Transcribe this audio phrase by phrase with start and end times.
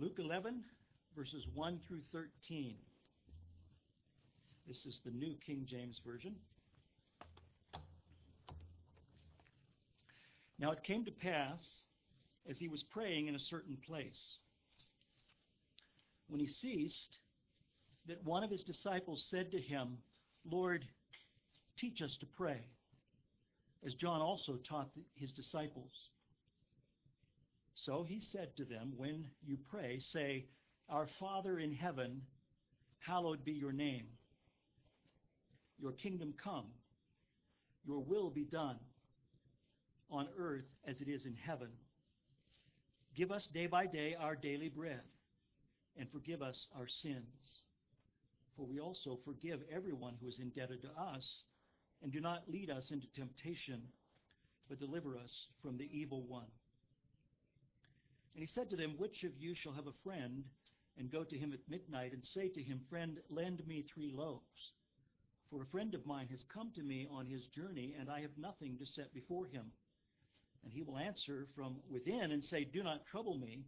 [0.00, 0.62] Luke 11,
[1.16, 2.76] verses 1 through 13.
[4.68, 6.36] This is the New King James Version.
[10.60, 11.58] Now it came to pass,
[12.48, 14.36] as he was praying in a certain place,
[16.28, 17.16] when he ceased,
[18.06, 19.98] that one of his disciples said to him,
[20.48, 20.84] Lord,
[21.76, 22.60] teach us to pray,
[23.84, 25.90] as John also taught his disciples.
[27.84, 30.46] So he said to them, When you pray, say,
[30.88, 32.22] Our Father in heaven,
[32.98, 34.06] hallowed be your name.
[35.80, 36.66] Your kingdom come,
[37.86, 38.78] your will be done
[40.10, 41.68] on earth as it is in heaven.
[43.16, 45.02] Give us day by day our daily bread,
[45.96, 47.24] and forgive us our sins.
[48.56, 51.24] For we also forgive everyone who is indebted to us,
[52.02, 53.82] and do not lead us into temptation,
[54.68, 55.30] but deliver us
[55.62, 56.46] from the evil one.
[58.38, 60.44] And he said to them, Which of you shall have a friend,
[60.96, 64.70] and go to him at midnight, and say to him, Friend, lend me three loaves?
[65.50, 68.38] For a friend of mine has come to me on his journey, and I have
[68.38, 69.72] nothing to set before him.
[70.62, 73.64] And he will answer from within and say, Do not trouble me.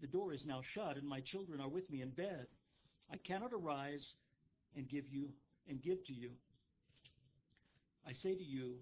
[0.00, 2.46] The door is now shut, and my children are with me in bed.
[3.12, 4.06] I cannot arise
[4.76, 5.30] and give you
[5.68, 6.30] and give to you.
[8.06, 8.76] I say to you,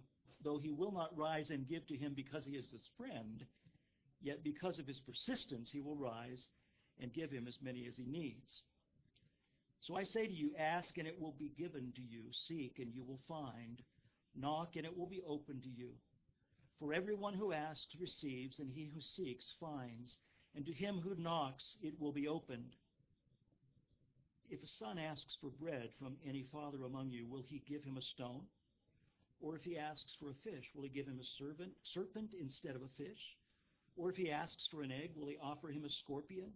[0.44, 3.46] though he will not rise and give to him because he is his friend,
[4.20, 6.46] yet because of his persistence he will rise
[7.00, 8.62] and give him as many as he needs.
[9.80, 12.92] So I say to you, ask and it will be given to you, seek and
[12.92, 13.80] you will find,
[14.34, 15.90] knock and it will be opened to you.
[16.78, 20.16] For everyone who asks receives, and he who seeks finds,
[20.54, 22.76] and to him who knocks it will be opened.
[24.48, 27.96] If a son asks for bread from any father among you, will he give him
[27.96, 28.42] a stone?
[29.40, 32.74] Or if he asks for a fish, will he give him a servant, serpent instead
[32.76, 33.36] of a fish?
[33.98, 36.52] Or if he asks for an egg, will he offer him a scorpion?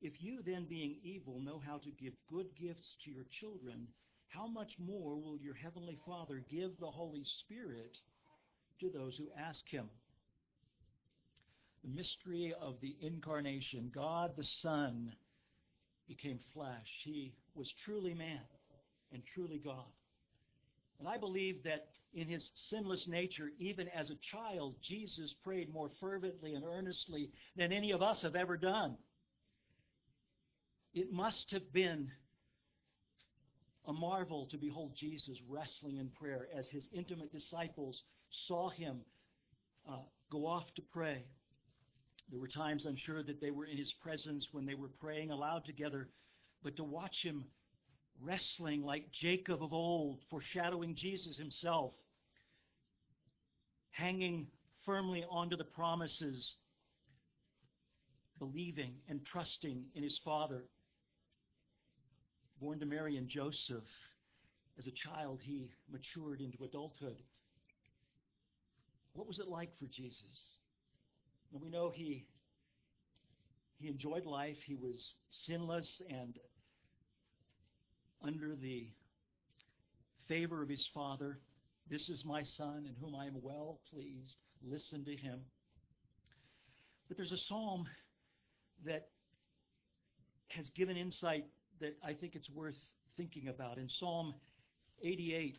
[0.00, 3.88] If you then, being evil, know how to give good gifts to your children,
[4.28, 7.96] how much more will your heavenly Father give the Holy Spirit
[8.80, 9.88] to those who ask him?
[11.82, 15.12] The mystery of the incarnation, God the Son
[16.06, 16.86] became flesh.
[17.04, 18.40] He was truly man
[19.12, 19.90] and truly God.
[21.00, 25.90] And I believe that in his sinless nature, even as a child, Jesus prayed more
[26.00, 28.96] fervently and earnestly than any of us have ever done.
[30.94, 32.10] It must have been
[33.86, 38.00] a marvel to behold Jesus wrestling in prayer as his intimate disciples
[38.46, 39.00] saw him
[39.88, 39.98] uh,
[40.30, 41.24] go off to pray.
[42.30, 45.30] There were times, I'm sure, that they were in his presence when they were praying
[45.30, 46.08] aloud together,
[46.62, 47.44] but to watch him
[48.22, 51.92] wrestling like Jacob of old, foreshadowing Jesus himself,
[53.96, 54.46] hanging
[54.84, 56.54] firmly onto the promises,
[58.38, 60.64] believing and trusting in his Father.
[62.60, 63.84] Born to Mary and Joseph,
[64.78, 67.16] as a child he matured into adulthood.
[69.12, 70.22] What was it like for Jesus?
[71.52, 72.26] And we know he
[73.78, 74.56] he enjoyed life.
[74.66, 75.14] He was
[75.46, 76.38] sinless and
[78.26, 78.88] under the
[80.28, 81.38] favor of his Father.
[81.90, 84.36] This is my Son in whom I am well pleased.
[84.66, 85.40] Listen to him.
[87.08, 87.86] But there's a psalm
[88.86, 89.08] that
[90.48, 91.44] has given insight
[91.80, 92.76] that I think it's worth
[93.16, 93.78] thinking about.
[93.78, 94.34] In Psalm
[95.02, 95.56] 88,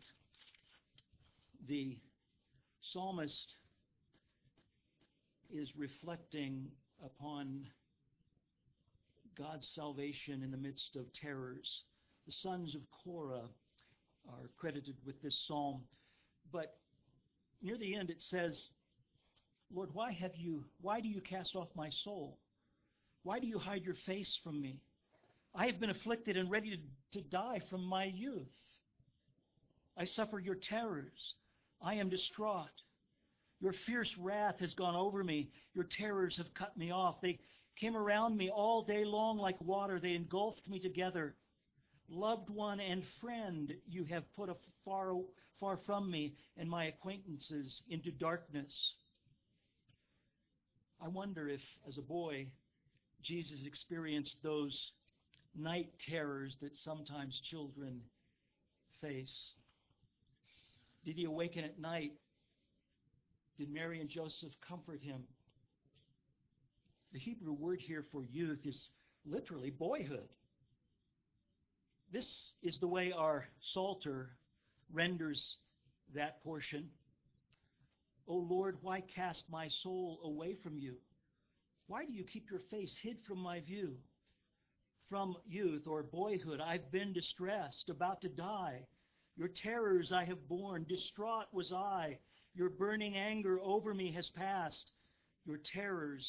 [1.68, 1.98] the
[2.92, 3.54] psalmist
[5.52, 6.66] is reflecting
[7.04, 7.66] upon
[9.38, 11.82] God's salvation in the midst of terrors.
[12.26, 13.48] The sons of Korah
[14.28, 15.82] are credited with this psalm.
[16.52, 16.76] But
[17.62, 18.60] near the end it says,
[19.74, 22.38] Lord, why have you why do you cast off my soul?
[23.22, 24.80] Why do you hide your face from me?
[25.54, 26.76] I have been afflicted and ready
[27.12, 28.46] to, to die from my youth.
[29.98, 31.34] I suffer your terrors.
[31.82, 32.68] I am distraught.
[33.60, 35.50] Your fierce wrath has gone over me.
[35.74, 37.16] Your terrors have cut me off.
[37.22, 37.38] They
[37.80, 39.98] came around me all day long like water.
[39.98, 41.34] They engulfed me together.
[42.08, 44.50] Loved one and friend, you have put
[44.84, 45.14] far,
[45.60, 48.72] far from me and my acquaintances into darkness.
[51.02, 52.46] I wonder if, as a boy,
[53.22, 54.76] Jesus experienced those
[55.58, 58.00] night terrors that sometimes children
[59.00, 59.52] face.
[61.04, 62.12] Did he awaken at night?
[63.58, 65.22] Did Mary and Joseph comfort him?
[67.12, 68.78] The Hebrew word here for youth is
[69.24, 70.28] literally boyhood.
[72.12, 72.26] This
[72.62, 74.30] is the way our Psalter
[74.92, 75.42] renders
[76.14, 76.88] that portion.
[78.28, 80.96] O Lord, why cast my soul away from you?
[81.86, 83.94] Why do you keep your face hid from my view?
[85.08, 88.86] From youth or boyhood I've been distressed, about to die.
[89.36, 92.18] Your terrors I have borne, distraught was I.
[92.54, 94.90] Your burning anger over me has passed.
[95.44, 96.26] Your terrors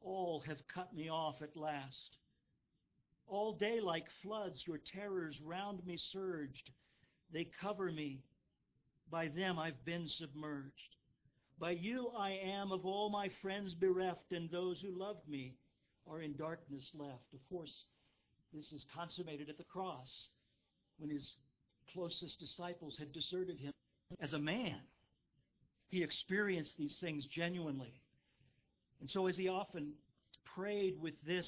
[0.00, 2.16] all have cut me off at last.
[3.26, 6.70] All day like floods your terrors round me surged.
[7.32, 8.22] They cover me.
[9.10, 10.96] By them I've been submerged.
[11.58, 15.54] By you I am of all my friends bereft, and those who loved me
[16.08, 17.34] are in darkness left.
[17.34, 17.72] Of course,
[18.52, 20.08] this is consummated at the cross
[20.98, 21.28] when his
[21.92, 23.72] closest disciples had deserted him
[24.20, 24.80] as a man.
[25.88, 28.00] He experienced these things genuinely.
[29.00, 29.92] And so, as he often
[30.54, 31.46] prayed with this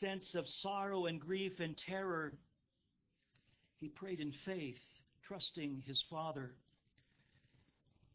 [0.00, 2.32] sense of sorrow and grief and terror,
[3.80, 4.78] he prayed in faith,
[5.28, 6.52] trusting his Father.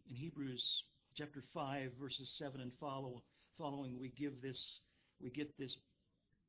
[0.10, 0.63] In Hebrews
[1.15, 3.21] chapter 5, verses 7 and follow,
[3.56, 4.60] following, we give this,
[5.21, 5.75] we get this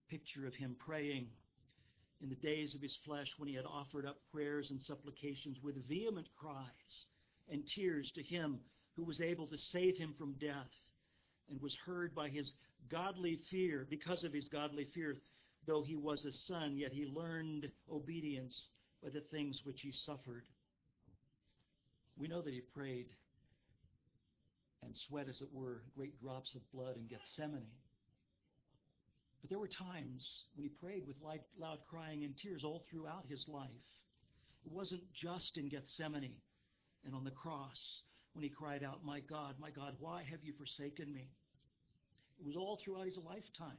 [0.09, 1.27] picture of him praying
[2.23, 5.87] in the days of his flesh when he had offered up prayers and supplications with
[5.87, 6.65] vehement cries
[7.51, 8.59] and tears to him
[8.97, 10.73] who was able to save him from death
[11.51, 12.51] and was heard by his
[12.91, 15.17] godly fear, because of his godly fear,
[15.67, 18.59] though he was a son, yet he learned obedience
[19.03, 20.45] by the things which he suffered.
[22.25, 23.09] We know that he prayed
[24.83, 27.69] and sweat, as it were, great drops of blood in Gethsemane.
[29.43, 30.25] But there were times
[30.57, 33.69] when he prayed with loud crying and tears all throughout his life.
[34.65, 36.41] It wasn't just in Gethsemane
[37.05, 37.77] and on the cross
[38.33, 41.29] when he cried out, My God, my God, why have you forsaken me?
[42.41, 43.77] It was all throughout his lifetime.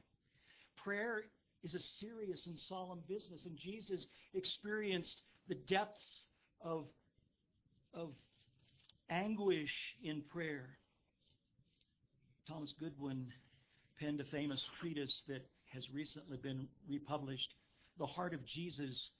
[0.84, 1.24] Prayer
[1.64, 6.28] is a serious and solemn business, and Jesus experienced the depths
[6.60, 6.84] of,
[7.92, 8.12] of
[9.10, 9.70] anguish
[10.02, 10.68] in prayer.
[12.48, 13.26] Thomas Goodwin
[13.98, 17.54] penned a famous treatise that has recently been republished,
[17.98, 19.10] The Heart of Jesus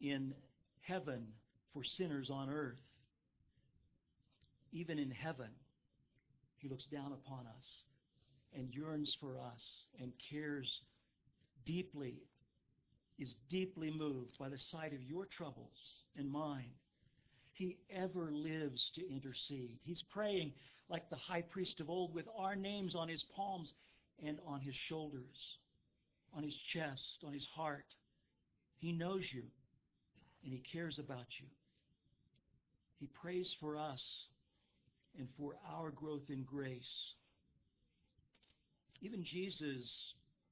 [0.00, 0.34] in
[0.82, 1.26] Heaven
[1.72, 2.78] for Sinners on Earth.
[4.72, 5.50] Even in heaven,
[6.58, 7.66] he looks down upon us
[8.54, 9.60] and yearns for us
[10.00, 10.68] and cares
[11.66, 12.16] deeply,
[13.18, 15.76] is deeply moved by the sight of your troubles
[16.16, 16.70] and mine.
[17.60, 19.76] He ever lives to intercede.
[19.84, 20.54] He's praying
[20.88, 23.70] like the high priest of old with our names on his palms
[24.24, 25.36] and on his shoulders,
[26.34, 27.84] on his chest, on his heart.
[28.78, 29.42] He knows you
[30.42, 31.48] and he cares about you.
[32.98, 34.00] He prays for us
[35.18, 36.80] and for our growth in grace.
[39.02, 39.84] Even Jesus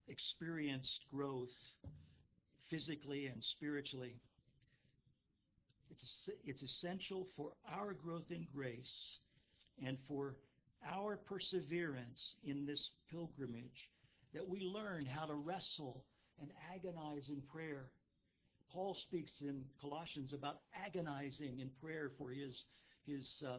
[0.08, 1.48] experienced growth
[2.68, 4.20] physically and spiritually.
[5.90, 9.18] It's, it's essential for our growth in grace
[9.84, 10.36] and for
[10.92, 13.88] our perseverance in this pilgrimage
[14.34, 16.04] that we learn how to wrestle
[16.40, 17.86] and agonize in prayer.
[18.72, 22.54] Paul speaks in Colossians about agonizing in prayer for his,
[23.06, 23.58] his uh,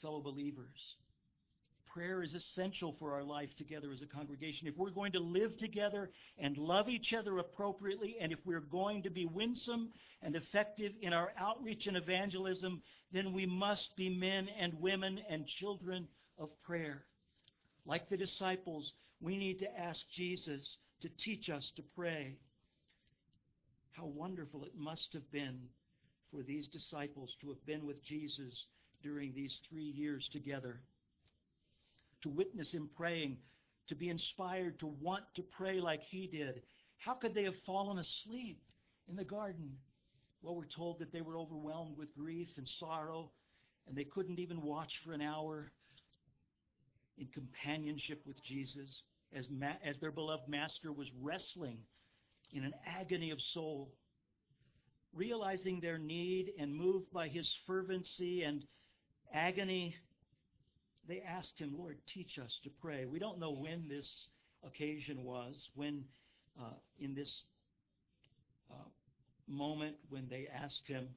[0.00, 0.68] fellow believers.
[1.92, 4.66] Prayer is essential for our life together as a congregation.
[4.66, 9.02] If we're going to live together and love each other appropriately, and if we're going
[9.02, 9.90] to be winsome
[10.22, 12.80] and effective in our outreach and evangelism,
[13.12, 16.08] then we must be men and women and children
[16.38, 17.02] of prayer.
[17.84, 18.90] Like the disciples,
[19.20, 22.36] we need to ask Jesus to teach us to pray.
[23.90, 25.58] How wonderful it must have been
[26.30, 28.64] for these disciples to have been with Jesus
[29.02, 30.80] during these three years together.
[32.22, 33.38] To witness him praying,
[33.88, 36.62] to be inspired to want to pray like he did.
[36.98, 38.62] How could they have fallen asleep
[39.08, 39.76] in the garden?
[40.40, 43.30] Well, we're told that they were overwhelmed with grief and sorrow,
[43.86, 45.72] and they couldn't even watch for an hour
[47.18, 48.88] in companionship with Jesus
[49.36, 51.78] as, ma- as their beloved master was wrestling
[52.52, 53.90] in an agony of soul.
[55.14, 58.64] Realizing their need and moved by his fervency and
[59.34, 59.94] agony,
[61.08, 63.04] they asked him, Lord, teach us to pray.
[63.06, 64.08] We don't know when this
[64.64, 66.04] occasion was, when
[66.60, 67.30] uh, in this
[68.70, 68.88] uh,
[69.48, 71.08] moment when they asked him,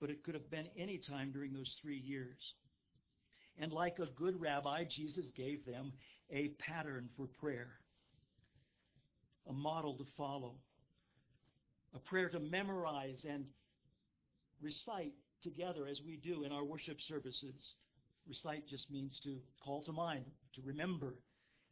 [0.00, 2.36] but it could have been any time during those three years.
[3.60, 5.92] And like a good rabbi, Jesus gave them
[6.30, 7.68] a pattern for prayer,
[9.48, 10.54] a model to follow,
[11.94, 13.44] a prayer to memorize and
[14.62, 17.54] recite together as we do in our worship services.
[18.28, 20.24] Recite just means to call to mind,
[20.54, 21.14] to remember,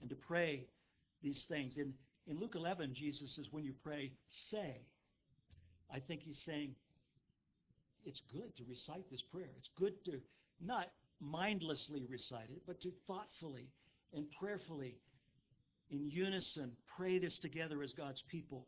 [0.01, 0.67] and to pray
[1.23, 1.75] these things.
[1.77, 1.93] In,
[2.27, 4.13] in Luke 11, Jesus says, when you pray,
[4.51, 4.81] say.
[5.93, 6.75] I think he's saying
[8.05, 9.51] it's good to recite this prayer.
[9.59, 10.21] It's good to
[10.65, 10.87] not
[11.21, 13.69] mindlessly recite it, but to thoughtfully
[14.13, 14.97] and prayerfully
[15.91, 18.67] in unison, pray this together as God's people.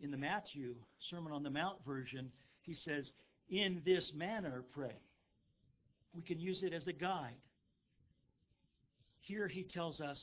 [0.00, 0.74] In the Matthew
[1.10, 2.30] Sermon on the Mount version,
[2.62, 3.10] he says,
[3.48, 4.94] In this manner pray.
[6.16, 7.36] We can use it as a guide.
[9.20, 10.18] Here he tells us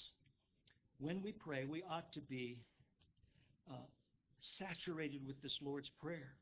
[1.00, 2.58] when we pray, we ought to be
[3.70, 3.76] uh,
[4.58, 6.34] saturated with this Lord's Prayer.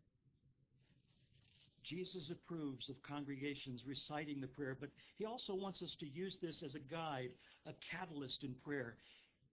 [1.83, 6.55] Jesus approves of congregations reciting the prayer, but he also wants us to use this
[6.63, 7.31] as a guide,
[7.65, 8.95] a catalyst in prayer.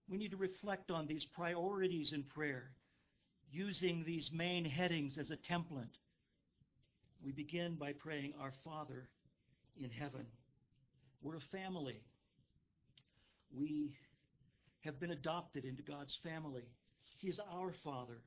[0.09, 2.71] We need to reflect on these priorities in prayer,
[3.51, 5.89] using these main headings as a template.
[7.25, 9.09] We begin by praying, Our Father
[9.83, 10.27] in heaven.
[11.23, 12.01] We're a family.
[13.57, 13.95] We
[14.81, 16.65] have been adopted into God's family.
[17.19, 18.19] He is our Father.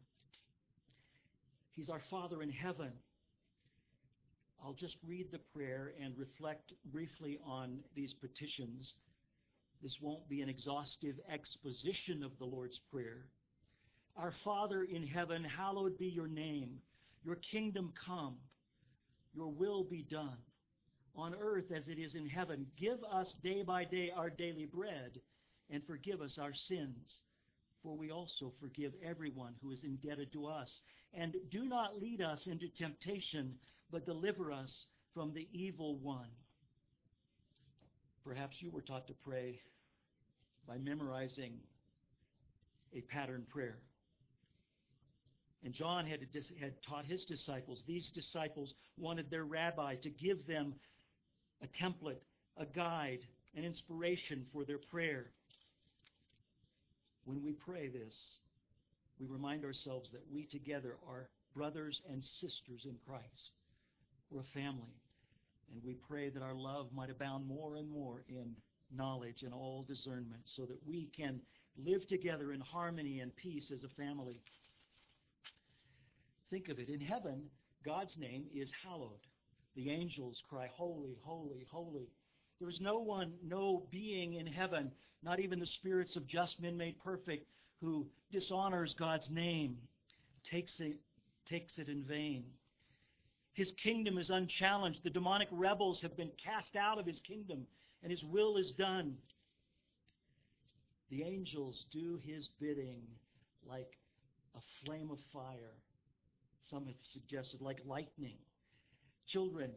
[1.75, 2.91] He's our Father in heaven.
[4.63, 8.93] I'll just read the prayer and reflect briefly on these petitions.
[9.81, 13.25] This won't be an exhaustive exposition of the Lord's Prayer.
[14.17, 16.77] Our Father in heaven, hallowed be your name.
[17.23, 18.35] Your kingdom come.
[19.33, 20.37] Your will be done
[21.15, 22.65] on earth as it is in heaven.
[22.79, 25.19] Give us day by day our daily bread
[25.69, 27.19] and forgive us our sins,
[27.83, 30.69] for we also forgive everyone who is indebted to us.
[31.13, 33.53] And do not lead us into temptation,
[33.91, 34.71] but deliver us
[35.13, 36.29] from the evil one.
[38.23, 39.59] Perhaps you were taught to pray
[40.67, 41.53] by memorizing
[42.93, 43.79] a pattern prayer.
[45.63, 46.19] And John had,
[46.59, 47.79] had taught his disciples.
[47.87, 50.73] These disciples wanted their rabbi to give them
[51.61, 52.21] a template,
[52.57, 53.19] a guide,
[53.55, 55.27] an inspiration for their prayer.
[57.25, 58.13] When we pray this,
[59.19, 63.51] we remind ourselves that we together are brothers and sisters in Christ.
[64.31, 64.95] We're a family.
[65.73, 68.55] And we pray that our love might abound more and more in
[68.95, 71.39] knowledge and all discernment so that we can
[71.77, 74.41] live together in harmony and peace as a family.
[76.49, 76.89] Think of it.
[76.89, 77.43] In heaven,
[77.85, 79.19] God's name is hallowed.
[79.75, 82.09] The angels cry, Holy, holy, holy.
[82.59, 84.91] There is no one, no being in heaven,
[85.23, 87.47] not even the spirits of just men made perfect,
[87.79, 89.77] who dishonors God's name,
[90.49, 90.97] takes it,
[91.49, 92.43] takes it in vain.
[93.53, 94.99] His kingdom is unchallenged.
[95.03, 97.65] The demonic rebels have been cast out of his kingdom,
[98.03, 99.17] and his will is done.
[101.09, 103.01] The angels do his bidding
[103.67, 103.97] like
[104.55, 105.75] a flame of fire.
[106.69, 108.37] Some have suggested like lightning.
[109.29, 109.71] Children,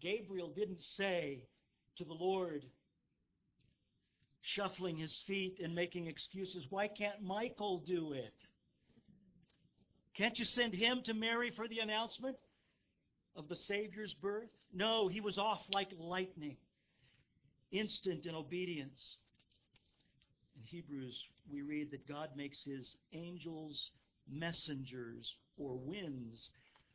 [0.00, 1.42] Gabriel didn't say
[1.98, 2.64] to the Lord,
[4.54, 8.34] shuffling his feet and making excuses, Why can't Michael do it?
[10.16, 12.36] Can't you send him to Mary for the announcement
[13.36, 14.50] of the Savior's birth?
[14.72, 16.56] No, he was off like lightning,
[17.72, 19.16] instant in obedience.
[20.56, 21.16] In Hebrews,
[21.50, 23.90] we read that God makes his angels
[24.30, 26.50] messengers or winds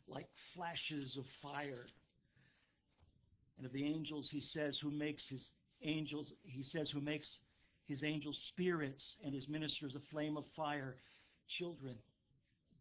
[0.10, 1.86] like flashes of fire.
[3.58, 5.42] And of the angels, he says, who makes his
[5.84, 7.28] angels, he says, who makes
[7.86, 10.96] his angels spirits and his ministers a flame of fire.
[11.58, 11.96] Children,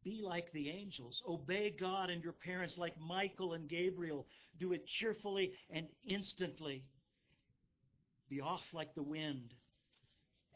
[0.04, 1.20] be like the angels.
[1.28, 4.26] Obey God and your parents like Michael and Gabriel.
[4.60, 6.84] Do it cheerfully and instantly.
[8.28, 9.54] Be off like the wind.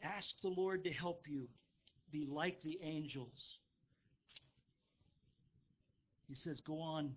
[0.03, 1.47] Ask the Lord to help you.
[2.11, 3.33] Be like the angels.
[6.33, 7.11] He says, Go on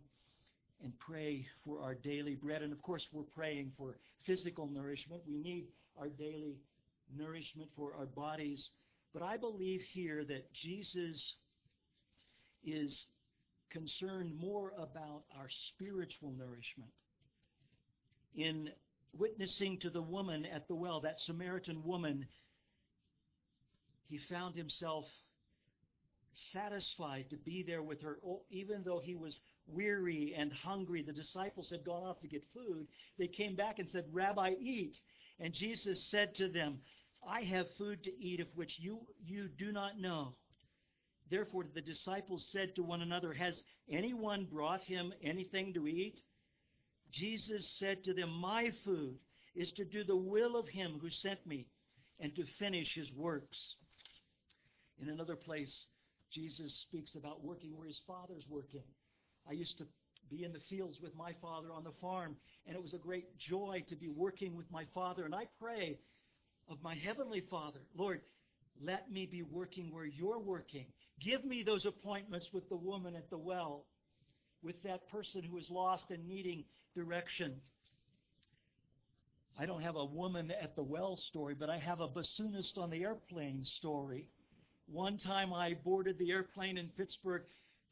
[0.82, 2.62] and pray for our daily bread.
[2.62, 3.96] And of course, we're praying for
[4.26, 5.22] physical nourishment.
[5.26, 5.66] We need
[5.98, 6.56] our daily
[7.16, 8.68] nourishment for our bodies.
[9.14, 11.32] But I believe here that Jesus
[12.64, 13.06] is
[13.70, 16.90] concerned more about our spiritual nourishment.
[18.34, 18.68] In
[19.16, 22.26] witnessing to the woman at the well, that Samaritan woman,
[24.08, 25.06] he found himself
[26.52, 28.18] satisfied to be there with her,
[28.50, 31.02] even though he was weary and hungry.
[31.02, 32.86] The disciples had gone off to get food.
[33.18, 34.94] They came back and said, Rabbi, eat.
[35.40, 36.78] And Jesus said to them,
[37.28, 40.34] I have food to eat of which you, you do not know.
[41.30, 43.54] Therefore, the disciples said to one another, Has
[43.90, 46.20] anyone brought him anything to eat?
[47.12, 49.16] Jesus said to them, My food
[49.54, 51.66] is to do the will of him who sent me
[52.20, 53.56] and to finish his works.
[55.00, 55.86] In another place,
[56.32, 58.82] Jesus speaks about working where his father's working.
[59.48, 59.86] I used to
[60.30, 63.26] be in the fields with my father on the farm, and it was a great
[63.38, 65.24] joy to be working with my father.
[65.24, 65.98] And I pray
[66.68, 68.20] of my heavenly Father, Lord,
[68.82, 70.86] let me be working where you're working.
[71.24, 73.86] Give me those appointments with the woman at the well,
[74.62, 76.64] with that person who is lost and needing
[76.94, 77.54] direction.
[79.58, 82.90] I don't have a woman at the well story, but I have a bassoonist on
[82.90, 84.28] the airplane story.
[84.86, 87.42] One time I boarded the airplane in Pittsburgh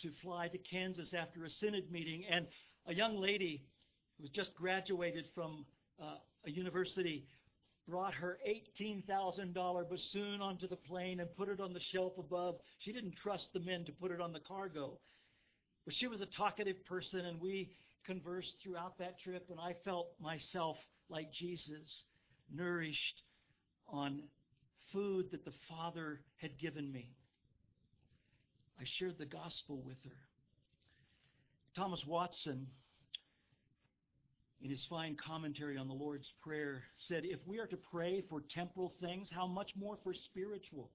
[0.02, 2.46] to fly to Kansas after a synod meeting, and
[2.86, 3.64] a young lady
[4.16, 5.66] who was just graduated from
[6.00, 7.24] uh, a university
[7.88, 8.38] brought her
[8.80, 12.56] $18,000 bassoon onto the plane and put it on the shelf above.
[12.78, 14.98] She didn't trust the men to put it on the cargo.
[15.84, 17.70] But she was a talkative person, and we
[18.06, 20.76] conversed throughout that trip, and I felt myself
[21.10, 22.04] like Jesus,
[22.54, 23.22] nourished
[23.88, 24.22] on
[24.94, 27.10] food that the Father had given me.
[28.80, 30.16] I shared the gospel with her.
[31.76, 32.66] Thomas Watson,
[34.62, 38.42] in his fine commentary on the Lord's Prayer, said, If we are to pray for
[38.54, 40.90] temporal things, how much more for spiritual?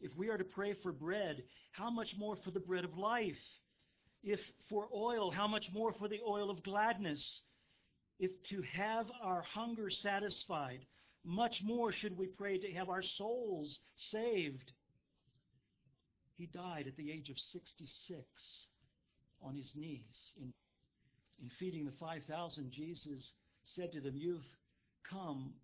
[0.00, 3.32] If we are to pray for bread, how much more for the bread of life?
[4.22, 7.22] If for oil, how much more for the oil of gladness?
[8.18, 10.80] If to have our hunger satisfied,
[11.24, 13.78] much more should we pray to have our souls
[14.10, 14.70] saved.
[16.36, 18.22] He died at the age of 66
[19.42, 20.02] on his knees.
[20.40, 20.52] In,
[21.40, 23.22] in feeding the 5,000, Jesus
[23.74, 24.42] said to them, You've
[25.08, 25.54] come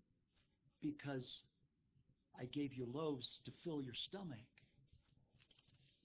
[0.81, 1.27] because
[2.39, 4.39] I gave you loaves to fill your stomach.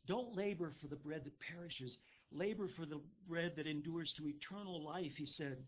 [0.06, 1.96] Don't labor for the bread that perishes.
[2.32, 5.58] Labor for the bread that endures to eternal life, he said.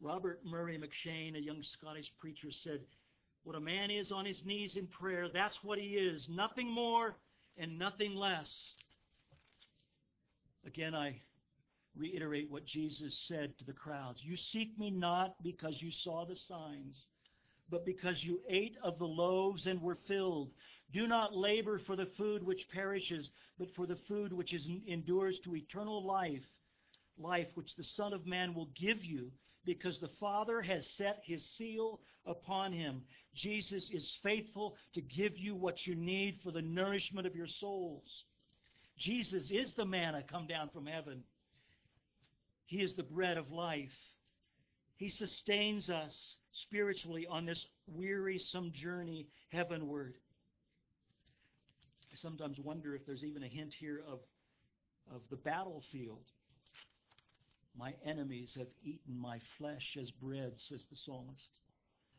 [0.00, 2.80] Robert Murray M'Cheyne, a young Scottish preacher, said,
[3.44, 6.26] What a man is on his knees in prayer, that's what he is.
[6.28, 7.16] Nothing more
[7.56, 8.48] and nothing less.
[10.66, 11.20] Again, I
[11.96, 16.36] reiterate what Jesus said to the crowds You seek me not because you saw the
[16.48, 16.96] signs,
[17.70, 20.50] but because you ate of the loaves and were filled.
[20.92, 25.38] Do not labor for the food which perishes, but for the food which is, endures
[25.44, 26.42] to eternal life,
[27.18, 29.30] life which the Son of Man will give you
[29.64, 33.02] because the Father has set his seal upon him.
[33.34, 38.04] Jesus is faithful to give you what you need for the nourishment of your souls.
[38.98, 41.22] Jesus is the manna come down from heaven.
[42.66, 43.88] He is the bread of life.
[44.96, 46.14] He sustains us
[46.66, 50.14] spiritually on this wearisome journey heavenward.
[52.12, 54.20] I sometimes wonder if there's even a hint here of,
[55.12, 56.22] of the battlefield
[57.76, 61.50] my enemies have eaten my flesh as bread, says the psalmist.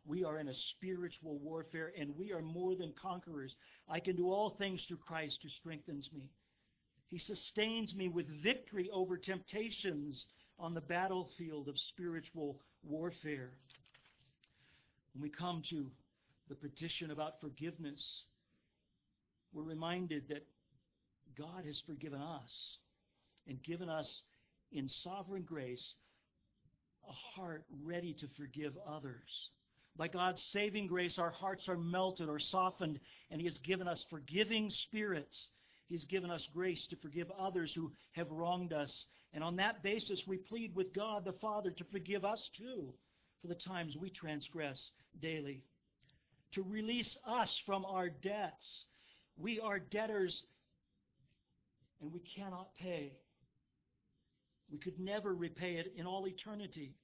[0.06, 3.56] We are in a spiritual warfare, and we are more than conquerors.
[3.90, 6.30] I can do all things through Christ who strengthens me.
[7.10, 10.26] He sustains me with victory over temptations
[10.60, 13.52] on the battlefield of spiritual warfare.
[15.14, 15.90] When we come to
[16.50, 18.24] the petition about forgiveness,
[19.54, 20.46] we're reminded that
[21.38, 22.78] God has forgiven us
[23.48, 24.22] and given us
[24.72, 25.96] in sovereign grace
[27.08, 29.50] a heart ready to forgive others.
[29.98, 33.00] By God's saving grace, our hearts are melted or softened,
[33.32, 35.38] and He has given us forgiving spirits.
[35.88, 38.92] He has given us grace to forgive others who have wronged us.
[39.34, 42.94] And on that basis, we plead with God the Father to forgive us too
[43.42, 44.80] for the times we transgress
[45.22, 45.64] daily,
[46.54, 48.86] to release us from our debts.
[49.38, 50.44] We are debtors,
[52.02, 53.14] and we cannot pay.
[54.72, 56.96] We could never repay it in all eternity.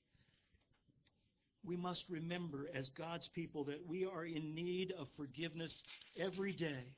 [1.64, 5.72] We must remember, as God's people, that we are in need of forgiveness
[6.20, 6.96] every day.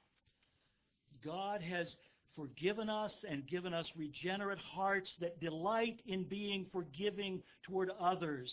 [1.24, 1.94] God has
[2.36, 8.52] forgiven us and given us regenerate hearts that delight in being forgiving toward others.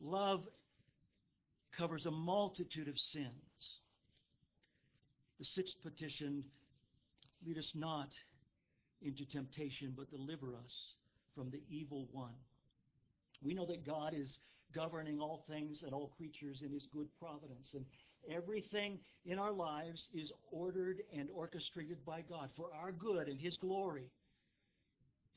[0.00, 0.40] Love
[1.76, 3.32] covers a multitude of sins.
[5.38, 6.44] The sixth petition
[7.46, 8.08] lead us not
[9.02, 10.72] into temptation, but deliver us
[11.36, 12.34] from the evil one.
[13.42, 14.38] We know that God is
[14.74, 17.68] governing all things and all creatures in his good providence.
[17.74, 17.84] And
[18.34, 23.56] everything in our lives is ordered and orchestrated by God for our good and his
[23.58, 24.10] glory.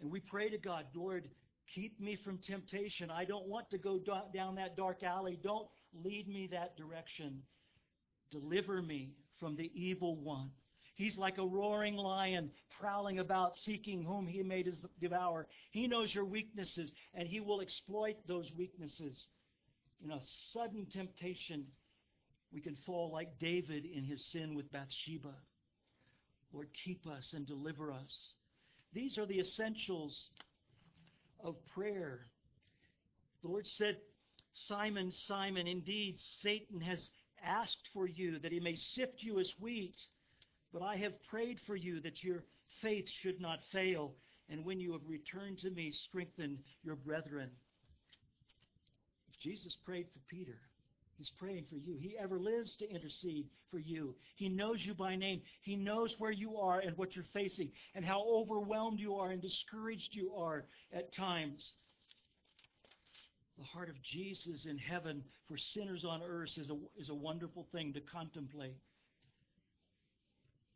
[0.02, 1.30] And we pray to God, Lord,
[1.76, 3.12] keep me from temptation.
[3.12, 4.00] I don't want to go
[4.34, 5.38] down that dark alley.
[5.44, 5.68] Don't
[6.04, 7.42] lead me that direction.
[8.32, 9.10] Deliver me
[9.40, 10.50] from the evil one.
[11.00, 14.66] He's like a roaring lion prowling about, seeking whom he may
[15.00, 15.48] devour.
[15.72, 19.18] He knows your weaknesses, and he will exploit those weaknesses.
[20.04, 20.20] In a
[20.52, 21.64] sudden temptation,
[22.52, 25.34] we can fall like David in his sin with Bathsheba.
[26.52, 28.34] Lord, keep us and deliver us.
[28.92, 30.22] These are the essentials
[31.42, 32.28] of prayer.
[33.42, 33.96] The Lord said,
[34.68, 37.00] Simon, Simon, indeed, Satan has
[37.42, 39.96] asked for you that he may sift you as wheat.
[40.74, 42.44] But I have prayed for you that your
[42.82, 44.14] faith should not fail,
[44.50, 47.50] and when you have returned to me, strengthen your brethren.
[49.42, 50.58] Jesus prayed for Peter.
[51.18, 51.98] He's praying for you.
[52.00, 54.16] He ever lives to intercede for you.
[54.36, 55.42] He knows you by name.
[55.64, 59.42] He knows where you are and what you're facing and how overwhelmed you are and
[59.42, 61.62] discouraged you are at times.
[63.58, 67.68] The heart of Jesus in heaven for sinners on earth is a, is a wonderful
[67.74, 68.78] thing to contemplate.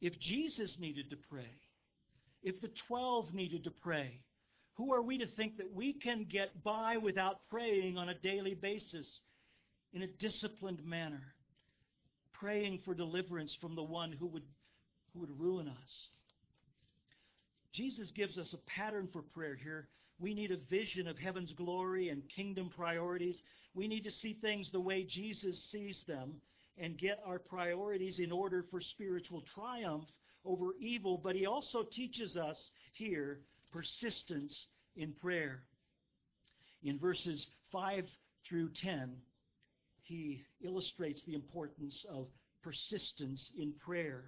[0.04, 1.50] If Jesus needed to pray,
[2.44, 4.20] if the 12 needed to pray,
[4.74, 8.54] who are we to think that we can get by without praying on a daily
[8.54, 9.08] basis
[9.94, 11.24] in a disciplined manner,
[12.34, 14.44] praying for deliverance from the one who would,
[15.14, 16.08] who would ruin us?
[17.72, 19.88] Jesus gives us a pattern for prayer here.
[20.20, 23.38] We need a vision of heaven's glory and kingdom priorities.
[23.74, 26.42] We need to see things the way Jesus sees them
[26.78, 30.06] and get our priorities in order for spiritual triumph
[30.46, 31.20] over evil.
[31.24, 32.58] But he also teaches us
[32.94, 33.40] here
[33.72, 35.64] persistence in prayer.
[36.84, 38.06] In verses 5
[38.48, 39.14] through 10,
[40.02, 42.28] he illustrates the importance of
[42.62, 44.26] persistence in prayer.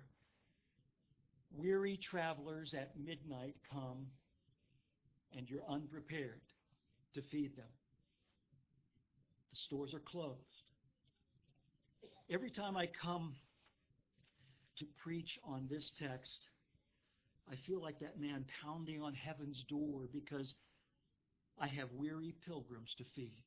[1.52, 4.08] Weary travelers at midnight come,
[5.38, 6.42] and you're unprepared
[7.14, 7.66] to feed them.
[9.52, 10.40] The stores are closed.
[12.30, 13.36] Every time I come
[14.80, 16.40] to preach on this text,
[17.52, 20.52] I feel like that man pounding on heaven's door because
[21.60, 23.44] I have weary pilgrims to feed.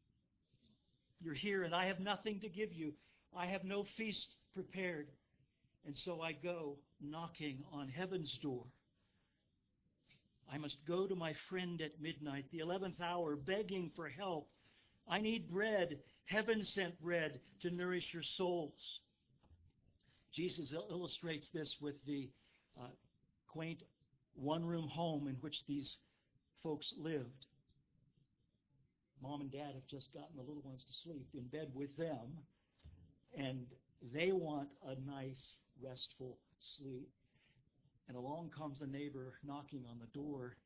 [1.20, 2.92] You're here and I have nothing to give you.
[3.36, 5.08] I have no feast prepared.
[5.84, 8.64] And so I go knocking on heaven's door.
[10.52, 14.48] I must go to my friend at midnight, the 11th hour, begging for help.
[15.08, 18.72] I need bread, heaven sent bread, to nourish your souls.
[20.34, 22.28] Jesus illustrates this with the
[22.78, 22.86] uh,
[23.48, 23.80] quaint
[24.34, 25.96] one room home in which these
[26.62, 27.46] folks lived.
[29.22, 32.38] Mom and dad have just gotten the little ones to sleep in bed with them,
[33.36, 33.66] and
[34.14, 35.42] they want a nice,
[35.82, 36.38] restful
[36.78, 37.08] sleep.
[38.06, 40.56] And along comes a neighbor knocking on the door,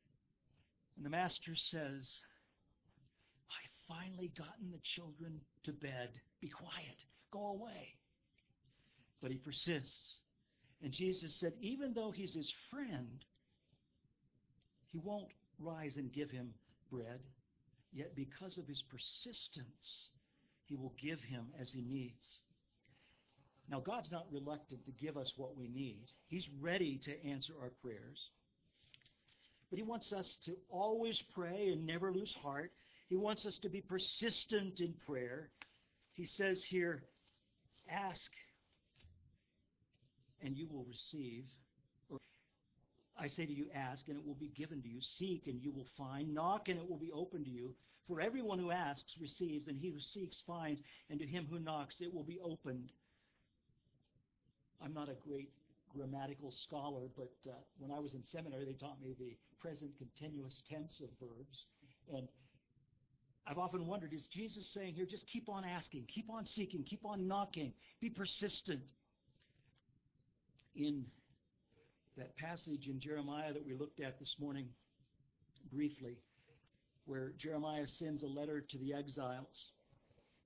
[0.95, 2.03] and the master says,
[3.87, 6.09] finally gotten the children to bed.
[6.41, 6.97] Be quiet.
[7.31, 7.95] Go away.
[9.21, 10.19] But he persists.
[10.81, 13.23] And Jesus said, even though he's his friend,
[14.91, 16.53] he won't rise and give him
[16.91, 17.19] bread.
[17.93, 20.09] Yet because of his persistence,
[20.65, 22.39] he will give him as he needs.
[23.69, 26.05] Now, God's not reluctant to give us what we need.
[26.27, 28.19] He's ready to answer our prayers.
[29.69, 32.71] But he wants us to always pray and never lose heart.
[33.13, 35.51] He wants us to be persistent in prayer.
[36.13, 37.03] He says here,
[37.87, 38.19] ask
[40.41, 41.43] and you will receive.
[42.09, 42.17] Or
[43.15, 44.97] I say to you, ask and it will be given to you.
[45.19, 46.33] Seek and you will find.
[46.33, 47.75] Knock and it will be open to you.
[48.07, 51.97] For everyone who asks receives, and he who seeks finds, and to him who knocks
[51.99, 52.89] it will be opened.
[54.83, 55.51] I'm not a great
[55.95, 60.63] grammatical scholar, but uh, when I was in seminary, they taught me the present continuous
[60.67, 61.67] tense of verbs.
[62.11, 62.27] And
[63.45, 67.05] I've often wondered, is Jesus saying here, just keep on asking, keep on seeking, keep
[67.05, 68.81] on knocking, be persistent?
[70.75, 71.05] In
[72.17, 74.67] that passage in Jeremiah that we looked at this morning
[75.71, 76.17] briefly,
[77.05, 79.71] where Jeremiah sends a letter to the exiles.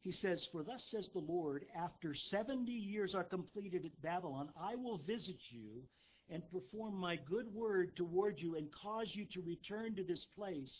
[0.01, 4.75] He says, For thus says the Lord, after 70 years are completed at Babylon, I
[4.75, 5.83] will visit you
[6.29, 10.71] and perform my good word toward you and cause you to return to this place.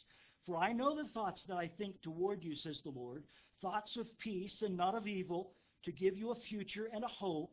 [0.47, 3.23] For I know the thoughts that I think toward you, says the Lord,
[3.61, 5.51] thoughts of peace and not of evil,
[5.83, 7.51] to give you a future and a hope.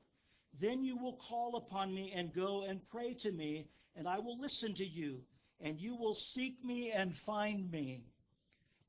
[0.60, 4.40] Then you will call upon me and go and pray to me, and I will
[4.40, 5.18] listen to you,
[5.60, 8.04] and you will seek me and find me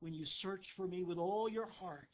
[0.01, 2.09] when you search for me with all your heart.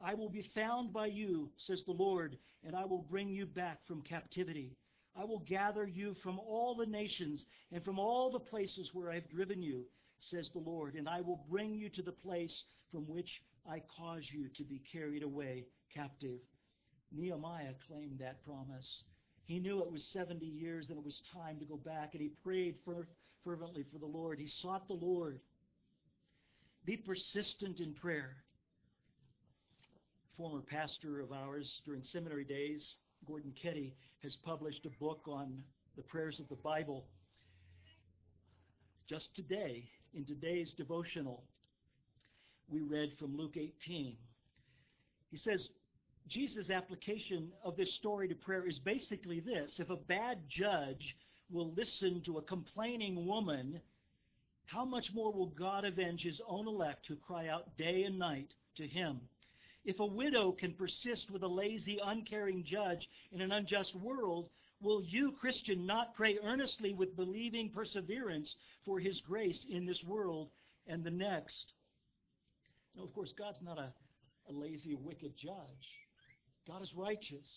[0.00, 3.78] I will be found by you, says the Lord, and I will bring you back
[3.86, 4.76] from captivity.
[5.16, 9.14] I will gather you from all the nations and from all the places where I
[9.14, 9.84] have driven you,
[10.30, 13.28] says the Lord, and I will bring you to the place from which
[13.68, 16.40] I caused you to be carried away captive.
[17.12, 19.04] Nehemiah claimed that promise.
[19.44, 22.30] He knew it was 70 years and it was time to go back, and he
[22.42, 22.76] prayed
[23.44, 24.38] fervently for the Lord.
[24.38, 25.40] He sought the Lord.
[26.84, 28.36] Be persistent in prayer.
[30.36, 32.82] Former pastor of ours during seminary days,
[33.26, 35.62] Gordon Keddie, has published a book on
[35.96, 37.04] the prayers of the Bible.
[39.08, 41.42] Just today, in today's devotional,
[42.68, 44.16] we read from Luke 18.
[45.30, 45.66] He says,
[46.28, 51.16] Jesus' application of this story to prayer is basically this if a bad judge
[51.50, 53.80] will listen to a complaining woman
[54.66, 58.48] how much more will God avenge his own elect who cry out day and night
[58.76, 59.20] to him?
[59.84, 64.48] If a widow can persist with a lazy, uncaring judge in an unjust world,
[64.84, 70.50] will you, Christian, not pray earnestly with believing perseverance for His grace in this world
[70.86, 71.72] and the next?
[72.96, 73.92] No, of course, God's not a,
[74.48, 75.86] a lazy, wicked judge.
[76.68, 77.48] God is righteous,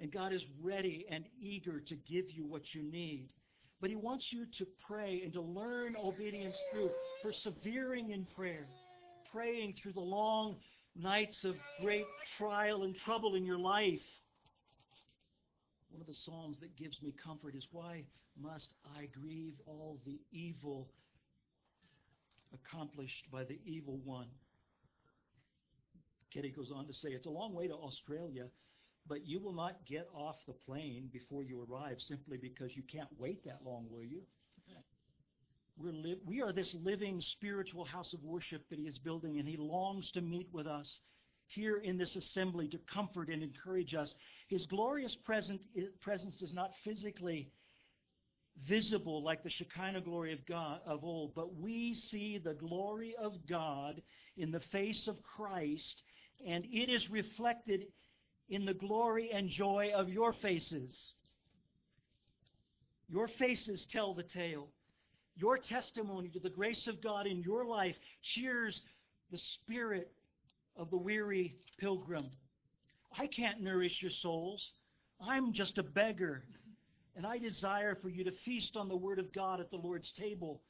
[0.00, 3.28] and God is ready and eager to give you what you need.
[3.80, 6.90] But He wants you to pray and to learn obedience through
[7.22, 8.66] persevering in prayer,
[9.32, 10.56] praying through the long
[10.96, 12.04] nights of great
[12.38, 14.00] trial and trouble in your life.
[15.92, 18.04] One of the Psalms that gives me comfort is Why
[18.40, 20.88] must I grieve all the evil
[22.54, 24.28] accomplished by the evil one?
[26.32, 28.46] Keddie goes on to say, It's a long way to Australia,
[29.06, 33.10] but you will not get off the plane before you arrive simply because you can't
[33.18, 34.22] wait that long, will you?
[35.78, 39.48] We're li- we are this living spiritual house of worship that He is building, and
[39.48, 40.86] He longs to meet with us
[41.54, 44.14] here in this assembly to comfort and encourage us.
[44.48, 47.50] His glorious presence is not physically
[48.68, 53.32] visible like the Shekinah glory of God of old, but we see the glory of
[53.48, 54.02] God
[54.36, 56.02] in the face of Christ,
[56.46, 57.86] and it is reflected
[58.48, 60.94] in the glory and joy of your faces.
[63.08, 64.68] Your faces tell the tale.
[65.36, 67.96] Your testimony to the grace of God in your life
[68.34, 68.80] cheers
[69.30, 70.12] the spirit
[70.76, 72.30] of the weary pilgrim.
[73.18, 74.62] I can't nourish your souls.
[75.20, 76.44] I'm just a beggar.
[77.14, 80.10] And I desire for you to feast on the Word of God at the Lord's
[80.18, 80.62] table,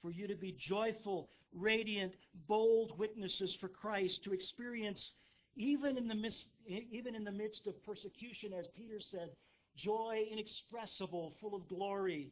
[0.00, 2.12] for you to be joyful, radiant,
[2.46, 5.12] bold witnesses for Christ, to experience,
[5.56, 9.30] even in the midst, even in the midst of persecution, as Peter said,
[9.76, 12.30] joy inexpressible, full of glory.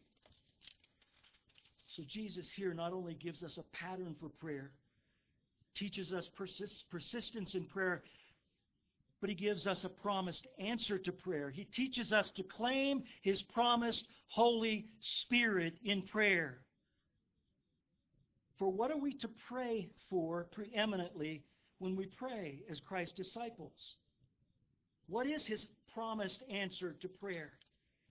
[1.97, 4.71] So Jesus here not only gives us a pattern for prayer,
[5.79, 8.03] teaches us persist, persistence in prayer,
[9.21, 11.51] but he gives us a promised answer to prayer.
[11.51, 14.87] He teaches us to claim his promised Holy
[15.23, 16.59] Spirit in prayer.
[18.59, 21.43] For what are we to pray for preeminently
[21.79, 23.73] when we pray as Christ's disciples?
[25.09, 27.53] What is his promised answer to prayer?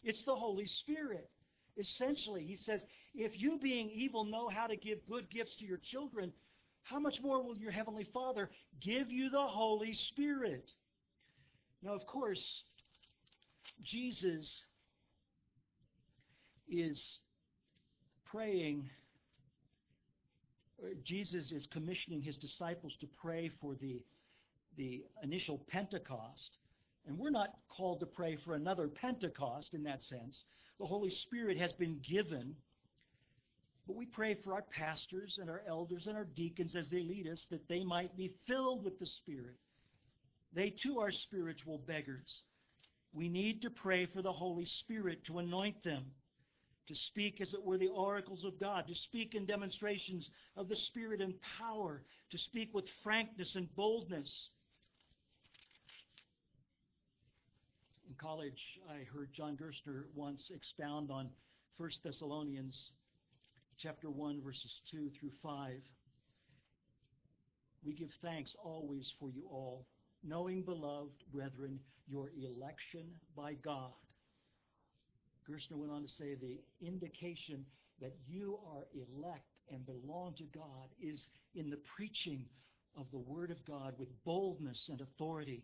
[0.03, 1.29] It's the Holy Spirit.
[1.77, 2.81] Essentially, he says,
[3.15, 6.31] if you being evil know how to give good gifts to your children,
[6.85, 10.65] how much more will your Heavenly Father give you the Holy Spirit?
[11.83, 12.43] Now, of course,
[13.83, 14.47] Jesus
[16.69, 17.01] is
[18.25, 18.87] praying,
[21.03, 24.01] Jesus is commissioning his disciples to pray for the,
[24.77, 26.51] the initial Pentecost.
[27.07, 30.37] And we're not called to pray for another Pentecost in that sense.
[30.79, 32.55] The Holy Spirit has been given.
[33.87, 37.27] But we pray for our pastors and our elders and our deacons as they lead
[37.27, 39.57] us that they might be filled with the Spirit.
[40.53, 42.41] They too are spiritual beggars.
[43.13, 46.03] We need to pray for the Holy Spirit to anoint them,
[46.87, 50.75] to speak as it were the oracles of God, to speak in demonstrations of the
[50.87, 54.29] Spirit and power, to speak with frankness and boldness.
[58.09, 61.29] In college, I heard John Gerstner once expound on
[61.77, 62.75] 1 Thessalonians
[63.81, 65.73] chapter 1 verses 2 through 5.
[67.85, 69.85] We give thanks always for you all,
[70.23, 73.91] knowing, beloved brethren, your election by God.
[75.49, 77.65] Gerstner went on to say the indication
[78.01, 81.19] that you are elect and belong to God is
[81.55, 82.45] in the preaching
[82.97, 85.63] of the Word of God with boldness and authority.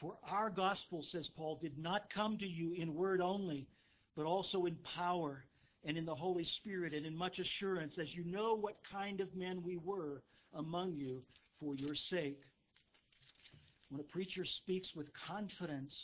[0.00, 3.68] For our gospel, says Paul, did not come to you in word only,
[4.16, 5.44] but also in power
[5.84, 9.34] and in the Holy Spirit and in much assurance, as you know what kind of
[9.34, 10.22] men we were
[10.54, 11.22] among you
[11.58, 12.40] for your sake.
[13.88, 15.94] When a preacher speaks with confidence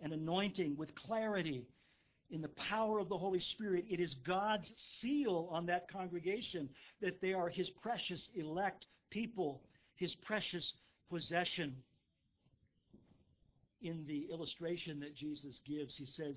[0.00, 1.66] and anointing, with clarity,
[2.30, 4.66] in the power of the Holy Spirit, it is God's
[5.00, 6.68] seal on that congregation
[7.00, 9.62] that they are His precious elect people,
[9.96, 10.72] His precious
[11.08, 11.76] possession
[13.82, 16.34] in the illustration that Jesus gives, he says,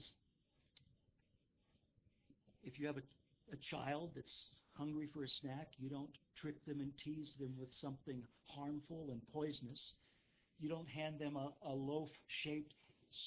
[2.63, 3.05] if you have a,
[3.53, 7.69] a child that's hungry for a snack, you don't trick them and tease them with
[7.81, 9.93] something harmful and poisonous.
[10.59, 12.73] You don't hand them a, a loaf-shaped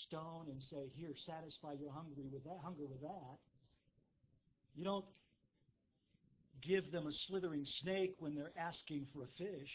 [0.07, 3.39] stone and say, "Here, satisfy your hunger with that." Hunger with that.
[4.75, 5.05] You don't
[6.63, 9.71] give them a slithering snake when they're asking for a fish.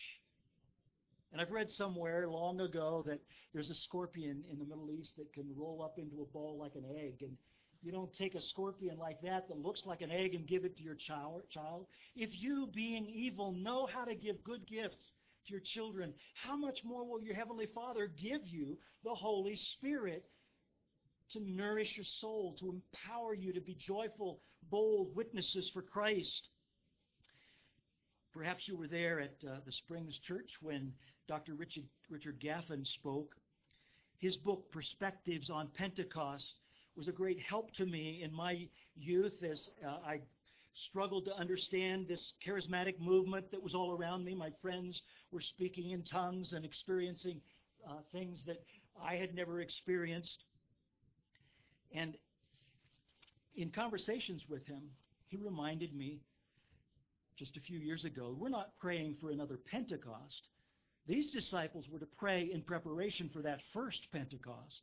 [1.31, 3.19] And I've read somewhere long ago that
[3.53, 6.75] there's a scorpion in the Middle East that can roll up into a ball like
[6.75, 7.15] an egg.
[7.21, 7.35] And
[7.81, 10.77] you don't take a scorpion like that that looks like an egg and give it
[10.77, 11.41] to your child.
[12.15, 15.03] If you, being evil, know how to give good gifts
[15.47, 16.13] to your children,
[16.43, 20.25] how much more will your Heavenly Father give you the Holy Spirit
[21.33, 26.49] to nourish your soul, to empower you to be joyful, bold witnesses for Christ?
[28.33, 30.91] Perhaps you were there at uh, the Springs Church when
[31.27, 31.55] Dr.
[31.55, 33.33] Richard, Richard Gaffin spoke.
[34.19, 36.43] His book, Perspectives on Pentecost,
[36.97, 40.19] was a great help to me in my youth as uh, I
[40.89, 44.33] struggled to understand this charismatic movement that was all around me.
[44.33, 44.99] My friends
[45.31, 47.39] were speaking in tongues and experiencing
[47.87, 48.63] uh, things that
[49.01, 50.43] I had never experienced.
[51.95, 52.15] And
[53.55, 54.83] in conversations with him,
[55.27, 56.19] he reminded me
[57.37, 60.41] just a few years ago we're not praying for another Pentecost.
[61.07, 64.81] These disciples were to pray in preparation for that first Pentecost.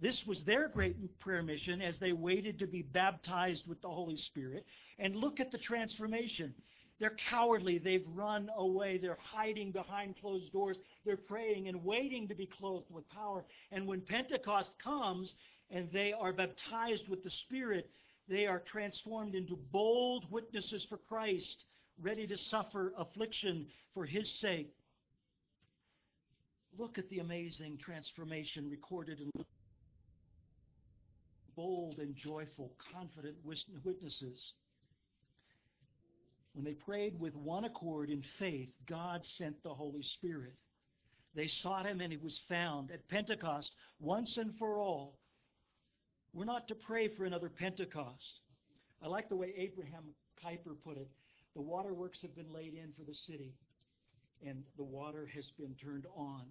[0.00, 4.18] This was their great prayer mission as they waited to be baptized with the Holy
[4.18, 4.66] Spirit.
[4.98, 6.52] And look at the transformation.
[6.98, 7.78] They're cowardly.
[7.78, 8.98] They've run away.
[8.98, 10.78] They're hiding behind closed doors.
[11.04, 13.44] They're praying and waiting to be clothed with power.
[13.72, 15.34] And when Pentecost comes
[15.70, 17.90] and they are baptized with the Spirit,
[18.28, 21.64] they are transformed into bold witnesses for Christ,
[22.02, 24.72] ready to suffer affliction for His sake.
[26.78, 29.46] Look at the amazing transformation recorded in Luke.
[31.56, 34.38] Bold and joyful, confident witnesses.
[36.52, 40.54] When they prayed with one accord in faith, God sent the Holy Spirit.
[41.34, 42.90] They sought Him and He was found.
[42.90, 45.18] At Pentecost, once and for all,
[46.32, 48.40] we're not to pray for another Pentecost.
[49.02, 50.04] I like the way Abraham
[50.44, 51.08] Kuyper put it.
[51.54, 53.54] The waterworks have been laid in for the city,
[54.46, 56.42] and the water has been turned on.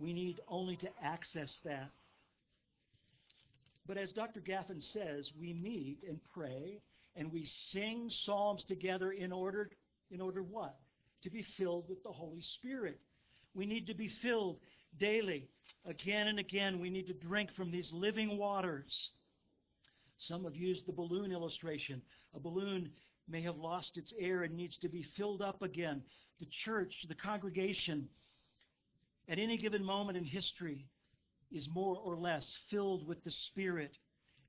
[0.00, 1.90] We need only to access that.
[3.86, 4.40] But as Dr.
[4.40, 6.80] Gaffin says, we meet and pray
[7.14, 9.70] and we sing psalms together in order
[10.10, 10.76] in order what?
[11.22, 13.00] To be filled with the Holy Spirit.
[13.54, 14.58] We need to be filled
[15.00, 15.48] daily.
[15.84, 18.92] Again and again, we need to drink from these living waters.
[20.18, 22.02] Some have used the balloon illustration.
[22.34, 22.90] A balloon
[23.28, 26.02] may have lost its air and needs to be filled up again.
[26.38, 28.08] The church, the congregation,
[29.28, 30.86] at any given moment in history,
[31.52, 33.92] is more or less filled with the Spirit.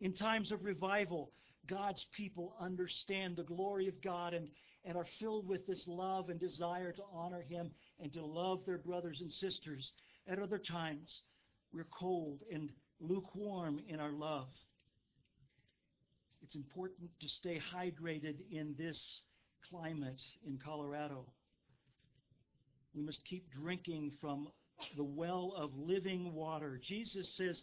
[0.02, 1.32] In times of revival,
[1.70, 4.48] God's people understand the glory of God and,
[4.86, 8.78] and are filled with this love and desire to honor Him and to love their
[8.78, 9.92] brothers and sisters.
[10.28, 11.10] At other times,
[11.74, 14.48] we're cold and lukewarm in our love.
[16.44, 19.00] It's important to stay hydrated in this
[19.70, 21.26] climate in Colorado.
[22.96, 24.48] We must keep drinking from
[24.96, 26.80] the well of living water.
[26.88, 27.62] Jesus says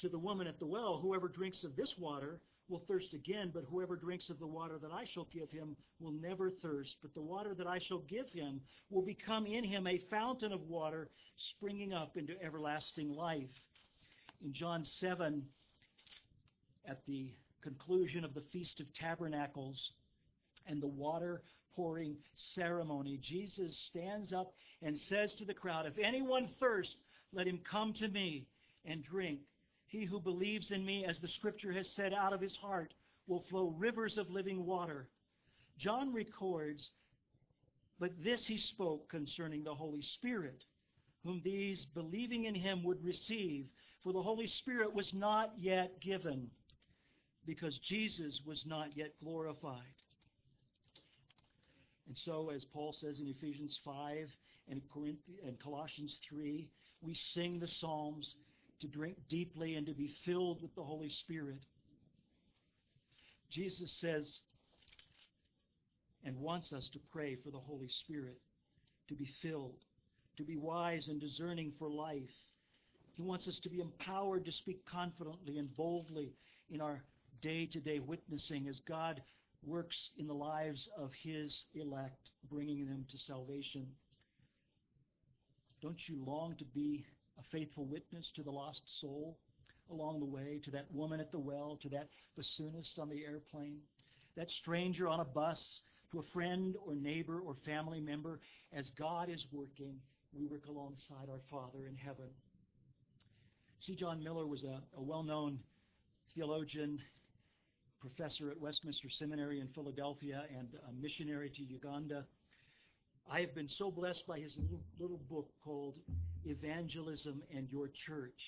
[0.00, 3.64] to the woman at the well, Whoever drinks of this water will thirst again, but
[3.68, 6.94] whoever drinks of the water that I shall give him will never thirst.
[7.02, 10.62] But the water that I shall give him will become in him a fountain of
[10.68, 11.08] water
[11.56, 13.48] springing up into everlasting life.
[14.44, 15.42] In John 7,
[16.88, 19.78] at the conclusion of the Feast of Tabernacles
[20.66, 21.42] and the water
[21.74, 22.16] pouring
[22.54, 26.96] ceremony, Jesus stands up and says to the crowd, If anyone thirsts,
[27.32, 28.46] let him come to me
[28.84, 29.40] and drink.
[29.86, 32.94] He who believes in me, as the scripture has said, out of his heart
[33.26, 35.08] will flow rivers of living water.
[35.78, 36.90] John records,
[37.98, 40.62] but this he spoke concerning the Holy Spirit,
[41.24, 43.66] whom these believing in him would receive,
[44.02, 46.48] for the Holy Spirit was not yet given,
[47.46, 49.82] because Jesus was not yet glorified.
[52.06, 54.28] And so, as Paul says in Ephesians 5
[54.70, 54.80] and,
[55.46, 56.68] and Colossians 3,
[57.02, 58.34] we sing the Psalms
[58.80, 61.60] to drink deeply and to be filled with the Holy Spirit.
[63.50, 64.40] Jesus says
[66.24, 68.38] and wants us to pray for the Holy Spirit
[69.08, 69.78] to be filled,
[70.36, 72.22] to be wise and discerning for life.
[73.16, 76.32] He wants us to be empowered to speak confidently and boldly
[76.70, 77.02] in our
[77.42, 79.20] day to day witnessing as God
[79.64, 83.86] works in the lives of His elect, bringing them to salvation.
[85.82, 87.04] Don't you long to be
[87.38, 89.38] a faithful witness to the lost soul
[89.90, 92.08] along the way, to that woman at the well, to that
[92.38, 93.78] bassoonist on the airplane,
[94.36, 95.58] that stranger on a bus,
[96.12, 98.40] to a friend or neighbor or family member.
[98.72, 99.96] As God is working,
[100.32, 102.28] we work alongside our Father in heaven.
[103.80, 103.96] C.
[103.96, 105.58] John Miller was a, a well known
[106.34, 106.98] theologian,
[108.00, 112.24] professor at Westminster Seminary in Philadelphia, and a missionary to Uganda.
[113.28, 114.52] I have been so blessed by his
[114.98, 115.94] little, book called
[116.44, 118.40] Evangelism and Your Church.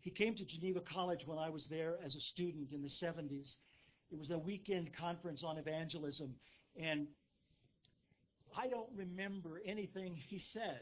[0.00, 3.48] He came to Geneva College when I was there as a student in the 70s.
[4.10, 6.34] It was a weekend conference on evangelism,
[6.80, 7.06] and
[8.56, 10.80] I don't remember anything he said.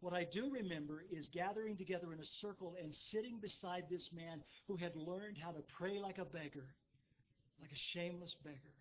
[0.00, 4.42] What I do remember is gathering together in a circle and sitting beside this man
[4.68, 6.68] who had learned how to pray like a beggar,
[7.60, 8.76] like a shameless beggar,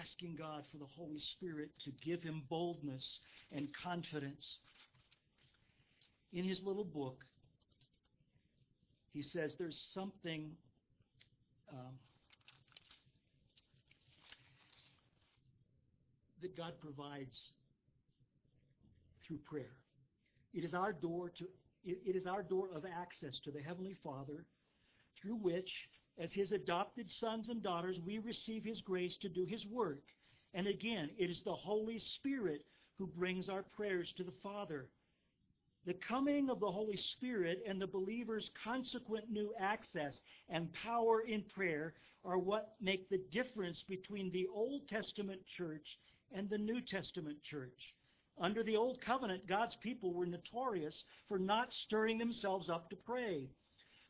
[0.00, 3.04] asking God for the Holy Spirit to give him boldness
[3.52, 4.44] and confidence.
[6.32, 7.18] In his little book,
[9.12, 10.50] he says there's something
[11.72, 11.94] um,
[16.42, 17.36] that God provides
[19.26, 19.76] through prayer.
[20.52, 21.44] It is our door to
[21.84, 24.44] it, is our door of access to the Heavenly Father,
[25.20, 25.68] through which,
[26.18, 30.02] as His adopted sons and daughters, we receive His grace to do His work.
[30.54, 32.64] And again, it is the Holy Spirit
[32.98, 34.86] who brings our prayers to the Father.
[35.86, 40.14] The coming of the Holy Spirit and the believer's consequent new access
[40.48, 41.94] and power in prayer
[42.24, 45.86] are what make the difference between the Old Testament church
[46.32, 47.94] and the New Testament church.
[48.40, 53.48] Under the Old Covenant, God's people were notorious for not stirring themselves up to pray.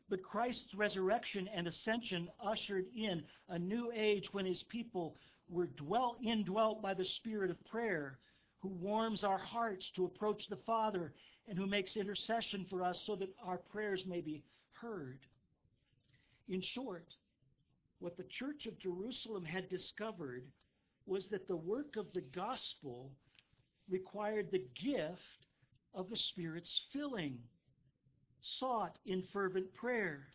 [0.08, 5.16] But Christ's resurrection and ascension ushered in a new age when his people
[5.48, 8.18] were dwelt, indwelt by the spirit of prayer,
[8.60, 11.12] who warms our hearts to approach the Father
[11.48, 14.42] and who makes intercession for us so that our prayers may be
[14.72, 15.18] heard.
[16.48, 17.06] In short,
[17.98, 20.44] what the Church of Jerusalem had discovered
[21.06, 23.10] was that the work of the gospel
[23.88, 25.20] required the gift
[25.94, 27.38] of the Spirit's filling,
[28.58, 30.26] sought in fervent prayer.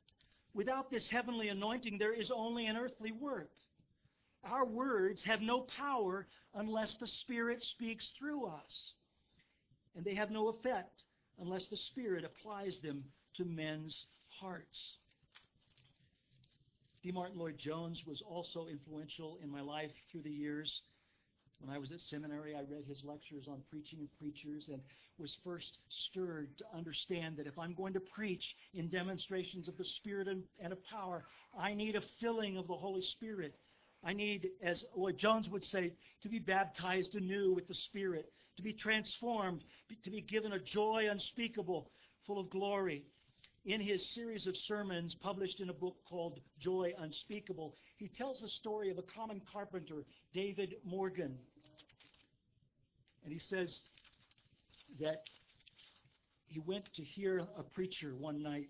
[0.54, 3.52] Without this heavenly anointing, there is only an earthly work.
[4.44, 8.94] Our words have no power unless the Spirit speaks through us.
[9.96, 11.04] And they have no effect
[11.40, 13.04] unless the Spirit applies them
[13.36, 14.06] to men's
[14.40, 14.98] hearts.
[17.04, 17.12] D.
[17.12, 20.82] Martyn Lloyd Jones was also influential in my life through the years.
[21.60, 24.82] When I was at seminary, I read his lectures on preaching and preachers and
[25.18, 28.44] was first stirred to understand that if I'm going to preach
[28.74, 31.26] in demonstrations of the Spirit and, and of power,
[31.58, 33.54] I need a filling of the Holy Spirit.
[34.04, 35.92] I need, as Lloyd Jones would say,
[36.24, 39.64] to be baptized anew with the Spirit, to be transformed,
[40.04, 41.92] to be given a joy unspeakable,
[42.26, 43.04] full of glory.
[43.70, 48.50] In his series of sermons published in a book called Joy Unspeakable, he tells the
[48.50, 51.38] story of a common carpenter, David Morgan.
[53.24, 53.72] And he says
[55.00, 55.22] that
[56.48, 58.70] he went to hear a preacher one night,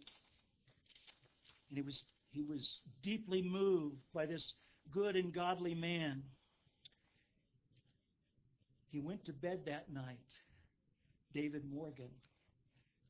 [1.70, 2.70] and he was, he was
[3.02, 4.54] deeply moved by this
[4.91, 6.24] good and godly man.
[8.89, 10.18] He went to bed that night,
[11.34, 12.10] David Morgan,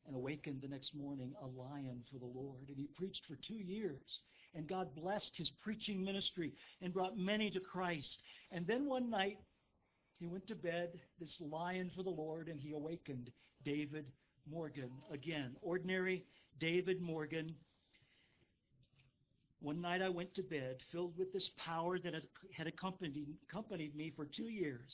[0.08, 2.68] and awakened the next morning a lion for the Lord.
[2.68, 4.22] And he preached for two years.
[4.56, 8.18] And God blessed his preaching ministry and brought many to Christ.
[8.52, 9.38] And then one night,
[10.20, 13.30] he went to bed, this lion for the Lord, and he awakened
[13.64, 14.06] David
[14.50, 15.56] Morgan again.
[15.62, 16.26] Ordinary
[16.60, 17.56] David Morgan.
[19.62, 22.14] One night I went to bed filled with this power that
[22.56, 24.90] had accompanied, accompanied me for two years.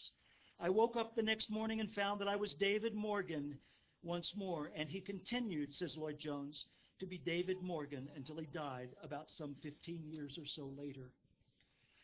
[0.59, 3.57] I woke up the next morning and found that I was David Morgan
[4.05, 4.71] once more.
[4.77, 6.65] And he continued, says Lloyd Jones,
[6.99, 11.09] to be David Morgan until he died about some 15 years or so later.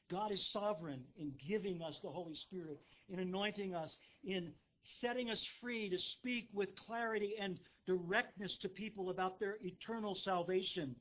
[0.10, 3.95] God is sovereign in giving us the Holy Spirit, in anointing us,
[4.26, 4.52] in
[4.99, 10.95] setting us free to speak with clarity and directness to people about their eternal salvation.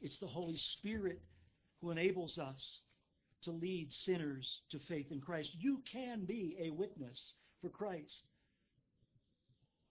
[0.00, 1.20] It's the Holy Spirit
[1.82, 2.78] who enables us
[3.44, 5.50] to lead sinners to faith in Christ.
[5.58, 7.18] You can be a witness
[7.60, 8.22] for Christ.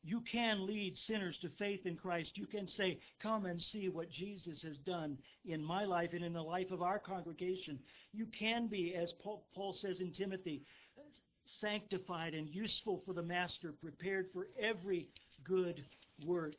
[0.03, 2.31] You can lead sinners to faith in Christ.
[2.35, 6.33] You can say, Come and see what Jesus has done in my life and in
[6.33, 7.79] the life of our congregation.
[8.13, 10.61] You can be, as Paul says in Timothy,
[11.59, 15.09] sanctified and useful for the Master, prepared for every
[15.43, 15.83] good
[16.25, 16.55] work.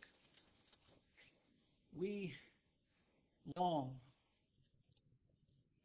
[1.97, 2.35] We
[3.57, 3.93] long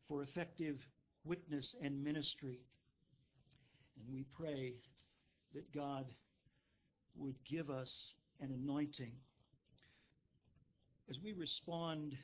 [0.08, 0.78] for effective
[1.24, 2.60] witness and ministry.
[3.98, 4.74] And we pray
[5.54, 6.06] that God
[7.18, 7.92] would give us
[8.42, 9.12] an anointing.
[11.10, 12.16] As we respond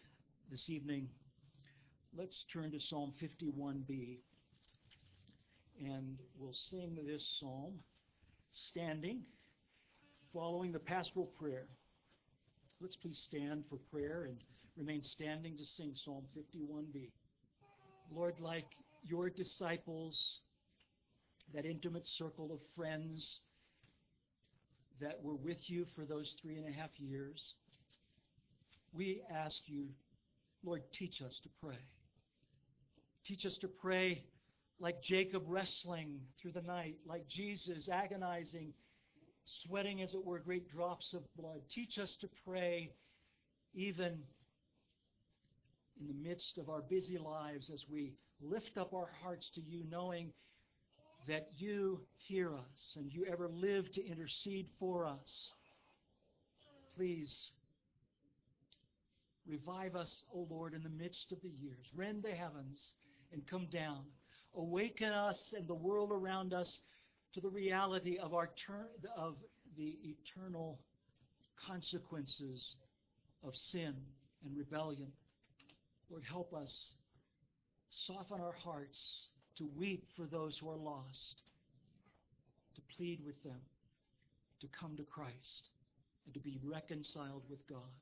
[0.49, 1.07] this evening,
[2.17, 4.19] let's turn to Psalm 51b.
[5.79, 7.73] And we'll sing this psalm
[8.69, 9.21] standing,
[10.33, 11.65] following the pastoral prayer.
[12.81, 14.37] Let's please stand for prayer and
[14.77, 17.09] remain standing to sing Psalm 51b.
[18.13, 18.65] Lord, like
[19.03, 20.39] your disciples,
[21.53, 23.41] that intimate circle of friends,
[25.01, 27.39] that were with you for those three and a half years.
[28.93, 29.87] We ask you,
[30.63, 31.79] Lord, teach us to pray.
[33.25, 34.23] Teach us to pray
[34.79, 38.73] like Jacob wrestling through the night, like Jesus agonizing,
[39.63, 41.61] sweating, as it were, great drops of blood.
[41.73, 42.91] Teach us to pray
[43.73, 44.19] even
[45.99, 49.83] in the midst of our busy lives as we lift up our hearts to you,
[49.89, 50.31] knowing
[51.27, 55.51] that you hear us and you ever live to intercede for us.
[56.95, 57.51] Please
[59.47, 61.85] revive us, O Lord, in the midst of the years.
[61.95, 62.91] Rend the heavens
[63.31, 64.03] and come down.
[64.55, 66.79] Awaken us and the world around us
[67.33, 69.35] to the reality of our ter- of
[69.77, 70.79] the eternal
[71.67, 72.75] consequences
[73.43, 73.93] of sin
[74.45, 75.07] and rebellion.
[76.09, 76.93] Lord, help us
[77.89, 79.29] soften our hearts
[79.61, 81.35] to weep for those who are lost,
[82.73, 83.61] to plead with them,
[84.59, 85.69] to come to Christ,
[86.25, 87.93] and to be reconciled with God.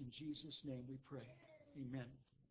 [0.00, 1.28] In Jesus' name we pray.
[1.76, 2.21] Amen.